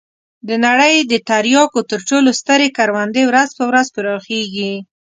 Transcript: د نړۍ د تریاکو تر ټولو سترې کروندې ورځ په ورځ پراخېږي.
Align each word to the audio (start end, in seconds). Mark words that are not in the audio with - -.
د 0.47 0.49
نړۍ 0.65 0.95
د 1.11 1.13
تریاکو 1.29 1.79
تر 1.91 1.99
ټولو 2.09 2.29
سترې 2.39 2.67
کروندې 2.77 3.23
ورځ 3.29 3.49
په 3.57 3.63
ورځ 3.69 3.87
پراخېږي. 3.95 4.73